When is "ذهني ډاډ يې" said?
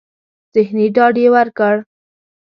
0.55-1.29